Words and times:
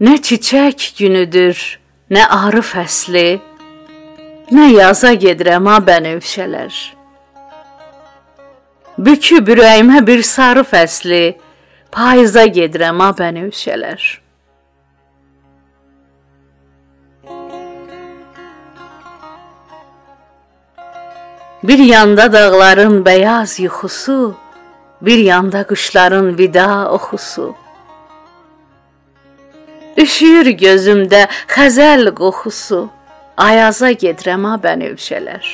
Nə 0.00 0.14
çiçək 0.16 0.94
günüdür, 0.96 1.58
nə 2.08 2.22
arı 2.32 2.62
fəsli, 2.64 3.34
nə 4.48 4.70
yaza 4.72 5.10
gedirəm 5.12 5.68
ha 5.68 5.74
bənövşələr. 5.84 6.72
Büküb 8.96 9.52
ürəyimə 9.52 10.00
bir 10.06 10.24
sarı 10.24 10.64
fəsli, 10.72 11.36
payıza 11.92 12.46
gedirəm 12.48 13.04
ha 13.04 13.10
bənövşələr. 13.20 14.08
Bir 21.62 21.88
yanda 21.92 22.32
dağların 22.32 23.02
bəyaz 23.04 23.60
yuxusu, 23.60 24.36
bir 25.02 25.18
yanda 25.18 25.66
quşların 25.66 26.38
vida 26.38 26.88
oxusu. 26.92 27.54
Üşüyür 29.98 30.46
gözümdə 30.46 31.24
xəzəl 31.50 32.12
qoxusu, 32.14 32.84
ayaza 33.36 33.90
gedirəm 33.92 34.44
ha 34.46 34.54
bənövşələr. 34.62 35.48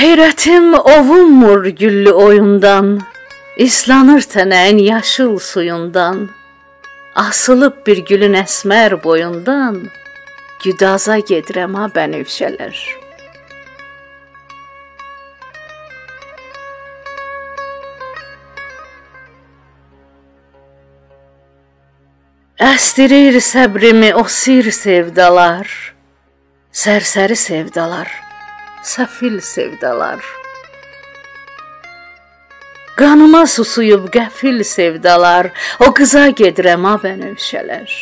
Heyrətim 0.00 0.74
ovunmur 0.74 1.66
güllü 1.80 2.12
oyundan, 2.12 3.00
islanır 3.56 4.20
tənəyin 4.34 4.78
yaşıl 4.82 5.38
suyundan. 5.38 6.28
Asılıb 7.14 7.86
bir 7.86 7.98
gülün 8.08 8.34
əsmər 8.40 8.96
boyundan, 9.04 9.76
güdaza 10.64 11.18
gedirəm 11.18 11.74
ha 11.76 11.90
bənövşələr. 11.94 12.74
Əstirir 22.60 23.38
səbrimi 23.40 24.10
o 24.12 24.26
sir 24.28 24.66
sevdalar, 24.68 25.64
sərsəri 26.76 27.32
sevdalar, 27.32 28.10
səfil 28.84 29.38
sevdalar. 29.40 30.20
Qanıma 33.00 33.46
susuyub 33.48 34.10
qəfil 34.12 34.60
sevdalar, 34.60 35.48
o 35.80 35.88
qıza 35.96 36.26
gedirəm 36.36 36.84
ha 36.84 36.94
bənövşələr. 37.00 37.96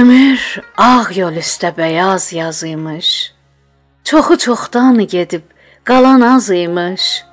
Ömür 0.00 0.52
ağ 0.80 1.12
yol 1.12 1.42
üstə 1.44 1.76
bəyaz 1.76 2.32
yazıymış. 2.32 3.10
Çoxu 4.04 4.38
çoxdan 4.38 5.04
gedib 5.06 5.52
qalan 5.84 6.20
az 6.20 6.50
imiş. 6.50 7.24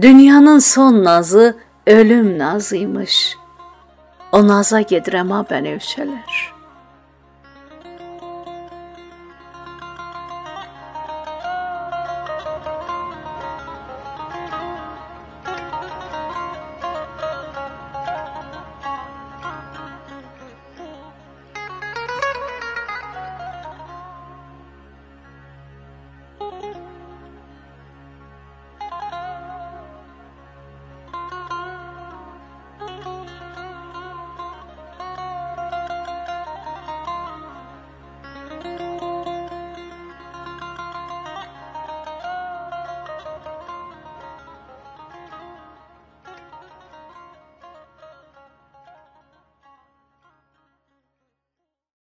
Dünyanın 0.00 0.58
son 0.58 1.04
nazı 1.04 1.56
ölüm 1.86 2.38
nazıymış. 2.38 3.36
O 4.32 4.48
naza 4.48 4.80
gedirəm 4.80 5.30
ha 5.32 5.40
bənövşələr. 5.50 6.57